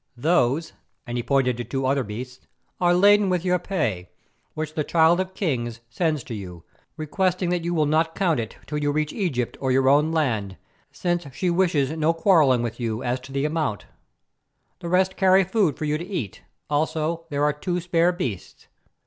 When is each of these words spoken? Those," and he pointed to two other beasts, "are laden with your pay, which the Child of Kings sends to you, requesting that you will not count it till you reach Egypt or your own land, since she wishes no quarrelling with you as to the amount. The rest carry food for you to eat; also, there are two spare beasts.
Those," 0.17 0.73
and 1.05 1.15
he 1.15 1.21
pointed 1.21 1.57
to 1.57 1.63
two 1.63 1.85
other 1.85 2.03
beasts, 2.03 2.47
"are 2.79 2.95
laden 2.95 3.29
with 3.29 3.45
your 3.45 3.59
pay, 3.59 4.09
which 4.55 4.73
the 4.73 4.83
Child 4.83 5.19
of 5.19 5.35
Kings 5.35 5.79
sends 5.91 6.23
to 6.23 6.33
you, 6.33 6.63
requesting 6.97 7.51
that 7.51 7.63
you 7.63 7.75
will 7.75 7.85
not 7.85 8.15
count 8.15 8.39
it 8.39 8.57
till 8.65 8.79
you 8.79 8.91
reach 8.91 9.13
Egypt 9.13 9.57
or 9.61 9.71
your 9.71 9.87
own 9.89 10.11
land, 10.11 10.57
since 10.91 11.27
she 11.35 11.51
wishes 11.51 11.91
no 11.91 12.13
quarrelling 12.15 12.63
with 12.63 12.79
you 12.79 13.03
as 13.03 13.19
to 13.19 13.31
the 13.31 13.45
amount. 13.45 13.85
The 14.79 14.89
rest 14.89 15.15
carry 15.17 15.43
food 15.43 15.77
for 15.77 15.85
you 15.85 15.99
to 15.99 16.03
eat; 16.07 16.41
also, 16.67 17.25
there 17.29 17.43
are 17.43 17.53
two 17.53 17.79
spare 17.79 18.11
beasts. 18.11 18.67